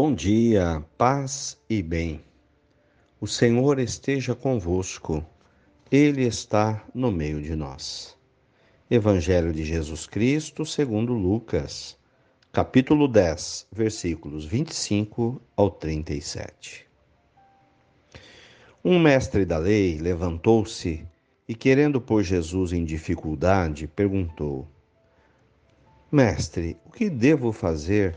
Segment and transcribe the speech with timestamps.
[0.00, 2.20] Bom dia, paz e bem.
[3.20, 5.26] O Senhor esteja convosco,
[5.90, 8.16] Ele está no meio de nós.
[8.88, 11.98] Evangelho de Jesus Cristo, segundo Lucas,
[12.52, 16.86] capítulo 10, versículos 25 ao 37.
[18.84, 21.04] Um mestre da lei levantou-se
[21.48, 24.68] e, querendo pôr Jesus em dificuldade, perguntou:
[26.12, 28.16] Mestre, o que devo fazer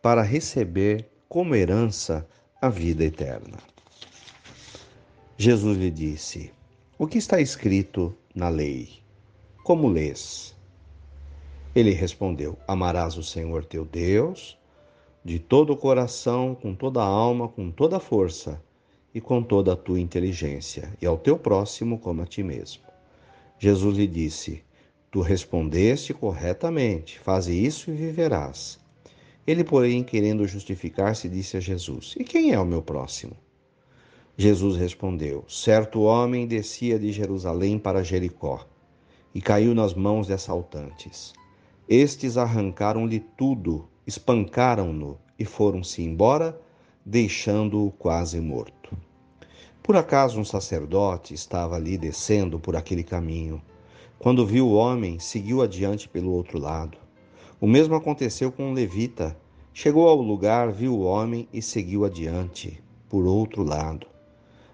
[0.00, 2.26] para receber como herança
[2.60, 3.56] a vida eterna.
[5.38, 6.52] Jesus lhe disse:
[6.98, 9.00] O que está escrito na lei?
[9.62, 10.56] Como lês?
[11.72, 14.58] Ele respondeu: Amarás o Senhor teu Deus
[15.24, 18.60] de todo o coração, com toda a alma, com toda a força
[19.14, 22.82] e com toda a tua inteligência, e ao teu próximo como a ti mesmo.
[23.56, 24.64] Jesus lhe disse:
[25.12, 28.80] Tu respondeste corretamente, faze isso e viverás.
[29.46, 33.32] Ele, porém, querendo justificar-se, disse a Jesus: E quem é o meu próximo?
[34.36, 38.66] Jesus respondeu: Certo homem descia de Jerusalém para Jericó
[39.34, 41.32] e caiu nas mãos de assaltantes.
[41.88, 46.60] Estes arrancaram-lhe tudo, espancaram-no e foram-se embora,
[47.04, 48.96] deixando-o quase morto.
[49.82, 53.60] Por acaso um sacerdote estava ali descendo por aquele caminho.
[54.18, 56.96] Quando viu o homem, seguiu adiante pelo outro lado.
[57.60, 59.36] O mesmo aconteceu com um levita.
[59.74, 64.06] Chegou ao lugar, viu o homem e seguiu adiante, por outro lado.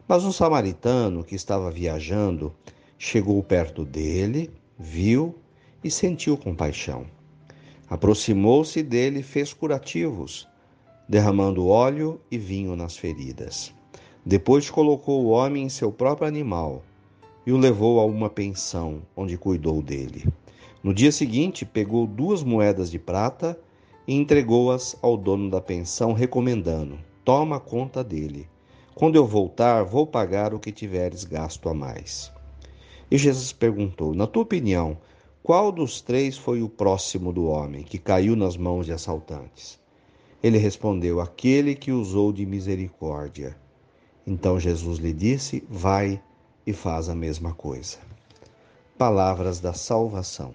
[0.07, 2.55] Mas um samaritano que estava viajando
[2.97, 5.35] chegou perto dele, viu
[5.83, 7.07] e sentiu compaixão.
[7.91, 10.47] Aproximou-se dele e fez curativos,
[11.09, 13.75] derramando óleo e vinho nas feridas.
[14.25, 16.85] Depois colocou o homem em seu próprio animal
[17.45, 20.25] e o levou a uma pensão, onde cuidou dele.
[20.87, 23.59] No dia seguinte, pegou duas moedas de prata
[24.07, 28.49] e entregou-as ao dono da pensão, recomendando: Toma conta dele.
[28.95, 32.33] Quando eu voltar, vou pagar o que tiveres gasto a mais.
[33.11, 34.97] E Jesus perguntou: Na tua opinião,
[35.43, 39.81] qual dos três foi o próximo do homem que caiu nas mãos de assaltantes?
[40.41, 43.57] Ele respondeu: Aquele que usou de misericórdia.
[44.25, 46.23] Então Jesus lhe disse: Vai
[46.65, 47.99] e faz a mesma coisa.
[48.97, 50.55] Palavras da salvação.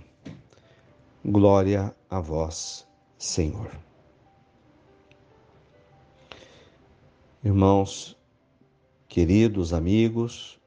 [1.24, 3.70] Glória a vós, Senhor.
[7.44, 8.18] Irmãos,
[9.08, 10.60] queridos amigos,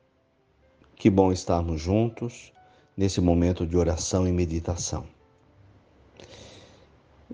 [0.94, 2.52] que bom estarmos juntos
[2.96, 5.08] nesse momento de oração e meditação.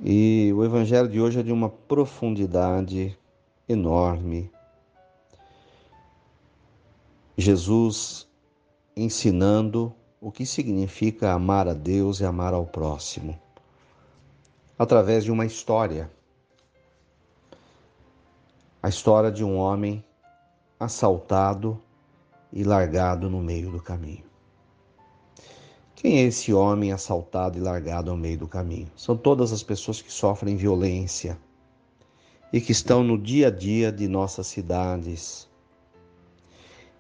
[0.03, 3.15] E o Evangelho de hoje é de uma profundidade
[3.69, 4.51] enorme.
[7.37, 8.27] Jesus
[8.97, 13.41] ensinando o que significa amar a Deus e amar ao próximo,
[14.79, 16.11] através de uma história.
[18.83, 20.05] A história de um homem
[20.79, 21.81] assaltado
[22.53, 24.25] e largado no meio do caminho.
[25.95, 28.91] Quem é esse homem assaltado e largado ao meio do caminho?
[28.97, 31.39] São todas as pessoas que sofrem violência
[32.53, 35.49] e que estão no dia a dia de nossas cidades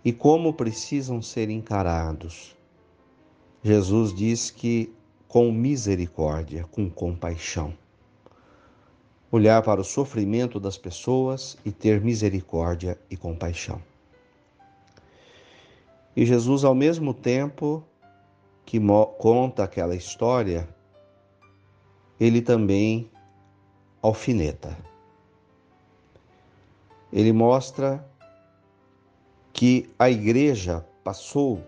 [0.02, 2.58] e como precisam ser encarados
[3.62, 4.92] Jesus diz que
[5.28, 7.74] com misericórdia, com compaixão.
[9.30, 13.80] Olhar para o sofrimento das pessoas e ter misericórdia e compaixão.
[16.16, 17.84] E Jesus, ao mesmo tempo
[18.64, 18.80] que
[19.18, 20.68] conta aquela história,
[22.18, 23.10] ele também
[24.02, 24.76] alfineta.
[27.12, 28.04] Ele mostra
[29.52, 31.62] que a igreja passou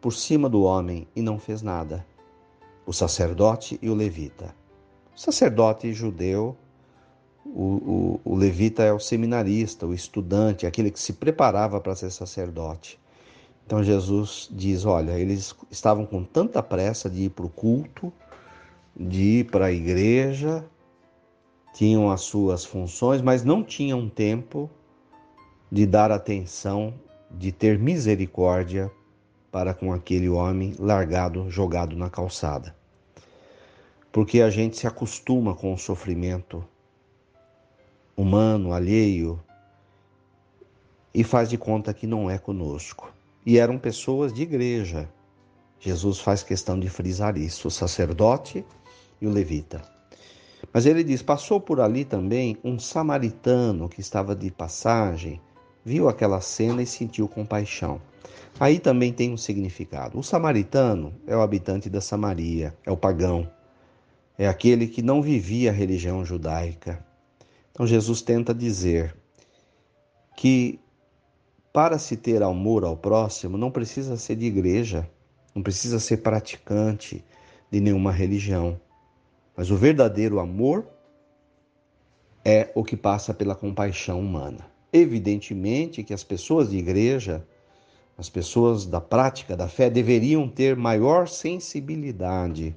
[0.00, 2.04] por cima do homem e não fez nada.
[2.86, 4.54] O sacerdote e o levita.
[5.14, 6.56] O sacerdote judeu,
[7.44, 12.10] o, o, o levita é o seminarista, o estudante, aquele que se preparava para ser
[12.10, 12.98] sacerdote.
[13.66, 18.12] Então Jesus diz: olha, eles estavam com tanta pressa de ir para o culto,
[18.96, 20.64] de ir para a igreja,
[21.74, 24.70] tinham as suas funções, mas não tinham tempo
[25.70, 26.94] de dar atenção,
[27.30, 28.90] de ter misericórdia
[29.50, 32.74] para com aquele homem largado, jogado na calçada.
[34.12, 36.64] Porque a gente se acostuma com o sofrimento
[38.16, 39.40] humano, alheio,
[41.14, 43.12] e faz de conta que não é conosco.
[43.44, 45.08] E eram pessoas de igreja.
[45.80, 48.64] Jesus faz questão de frisar isso, o sacerdote
[49.20, 49.82] e o levita.
[50.72, 55.40] Mas ele diz: passou por ali também um samaritano que estava de passagem,
[55.84, 58.00] viu aquela cena e sentiu compaixão.
[58.60, 60.18] Aí também tem um significado.
[60.18, 63.48] O samaritano é o habitante da Samaria, é o pagão,
[64.36, 67.04] é aquele que não vivia a religião judaica.
[67.70, 69.14] Então Jesus tenta dizer
[70.36, 70.80] que
[71.72, 75.08] para se ter amor ao próximo não precisa ser de igreja,
[75.54, 77.24] não precisa ser praticante
[77.70, 78.80] de nenhuma religião.
[79.56, 80.86] Mas o verdadeiro amor
[82.44, 84.66] é o que passa pela compaixão humana.
[84.92, 87.46] Evidentemente que as pessoas de igreja,
[88.18, 92.76] as pessoas da prática da fé, deveriam ter maior sensibilidade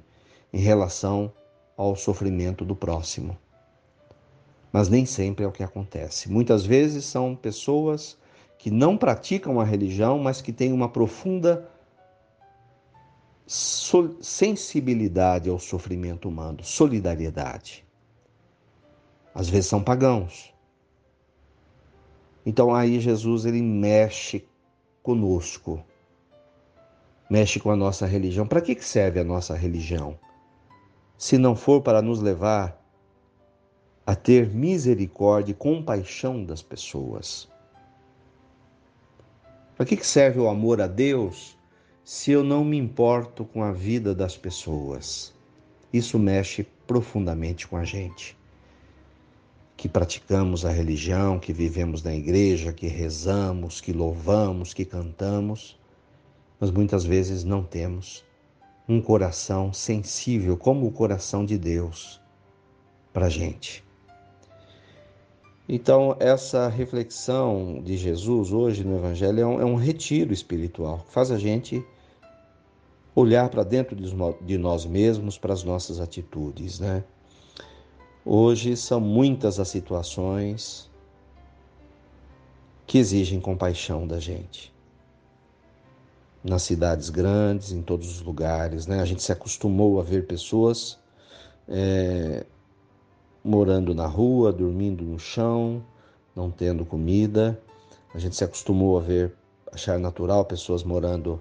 [0.52, 1.32] em relação
[1.76, 3.36] ao sofrimento do próximo.
[4.72, 6.30] Mas nem sempre é o que acontece.
[6.30, 8.16] Muitas vezes são pessoas
[8.56, 11.68] que não praticam a religião, mas que têm uma profunda
[13.44, 17.84] sensibilidade ao sofrimento humano, solidariedade
[19.34, 20.52] às vezes são pagãos.
[22.44, 24.46] Então aí Jesus ele mexe
[25.02, 25.84] conosco,
[27.28, 28.46] mexe com a nossa religião.
[28.46, 30.18] Para que serve a nossa religião?
[31.16, 32.80] Se não for para nos levar
[34.06, 37.48] a ter misericórdia e compaixão das pessoas.
[39.76, 41.56] Para que serve o amor a Deus
[42.04, 45.32] se eu não me importo com a vida das pessoas?
[45.92, 48.36] Isso mexe profundamente com a gente
[49.82, 55.76] que praticamos a religião, que vivemos na igreja, que rezamos, que louvamos, que cantamos,
[56.60, 58.24] mas muitas vezes não temos
[58.88, 62.20] um coração sensível como o coração de Deus
[63.12, 63.82] para a gente.
[65.68, 71.32] Então, essa reflexão de Jesus hoje no Evangelho é um, é um retiro espiritual, faz
[71.32, 71.84] a gente
[73.16, 77.02] olhar para dentro de nós mesmos, para as nossas atitudes, né?
[78.24, 80.88] Hoje são muitas as situações
[82.86, 84.72] que exigem compaixão da gente.
[86.44, 89.00] Nas cidades grandes, em todos os lugares, né?
[89.00, 91.00] A gente se acostumou a ver pessoas
[91.68, 92.46] é,
[93.42, 95.82] morando na rua, dormindo no chão,
[96.34, 97.60] não tendo comida.
[98.14, 99.34] A gente se acostumou a ver,
[99.72, 101.40] achar natural pessoas morando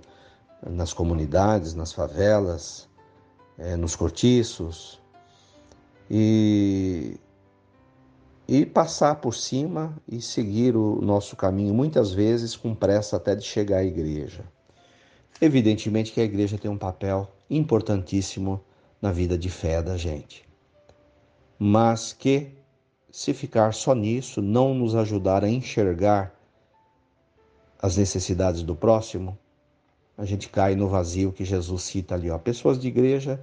[0.68, 2.90] nas comunidades, nas favelas,
[3.58, 5.01] é, nos cortiços,
[6.14, 7.16] e,
[8.46, 13.46] e passar por cima e seguir o nosso caminho, muitas vezes com pressa até de
[13.46, 14.44] chegar à igreja.
[15.40, 18.62] Evidentemente que a igreja tem um papel importantíssimo
[19.02, 20.46] na vida de fé da gente,
[21.58, 22.58] mas que,
[23.10, 26.36] se ficar só nisso, não nos ajudar a enxergar
[27.82, 29.38] as necessidades do próximo,
[30.18, 32.30] a gente cai no vazio que Jesus cita ali.
[32.30, 32.38] Ó.
[32.38, 33.40] Pessoas de igreja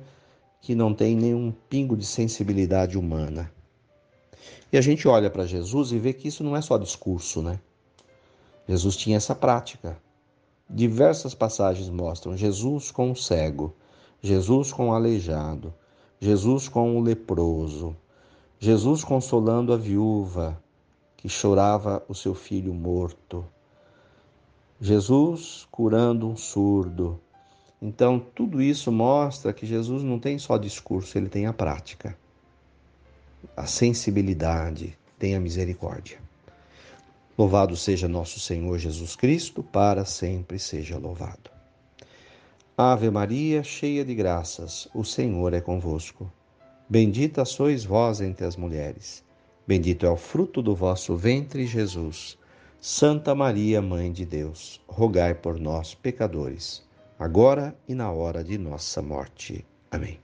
[0.61, 3.51] que não tem nenhum pingo de sensibilidade humana.
[4.73, 7.59] E a gente olha para Jesus e vê que isso não é só discurso, né?
[8.69, 9.99] Jesus tinha essa prática.
[10.69, 13.75] Diversas passagens mostram Jesus com o cego,
[14.21, 15.73] Jesus com o aleijado,
[16.21, 17.97] Jesus com o leproso,
[18.59, 20.63] Jesus consolando a viúva
[21.17, 23.45] que chorava o seu filho morto,
[24.81, 27.19] Jesus curando um surdo,
[27.81, 32.19] então, tudo isso mostra que Jesus não tem só discurso, ele tem a prática,
[33.57, 36.19] a sensibilidade, tem a misericórdia.
[37.37, 41.51] Louvado seja nosso Senhor Jesus Cristo, para sempre seja louvado.
[42.77, 46.31] Ave Maria, cheia de graças, o Senhor é convosco.
[46.89, 49.23] Bendita sois vós entre as mulheres.
[49.69, 52.37] Bendito é o fruto do vosso ventre, Jesus.
[52.81, 56.88] Santa Maria, Mãe de Deus, rogai por nós, pecadores
[57.19, 59.67] agora e na hora de nossa morte.
[59.91, 60.21] Amém.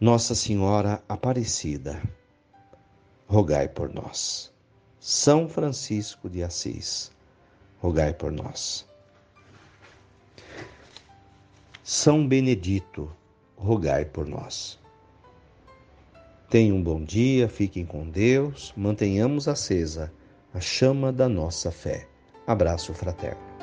[0.00, 2.02] Nossa Senhora Aparecida,
[3.26, 4.52] rogai por nós.
[4.98, 7.12] São Francisco de Assis,
[7.78, 8.86] rogai por nós.
[11.82, 13.10] São Benedito,
[13.56, 14.78] rogai por nós.
[16.48, 20.12] Tenham um bom dia, fiquem com Deus, mantenhamos acesa
[20.52, 22.08] a chama da nossa fé.
[22.46, 23.53] Abraço fraterno.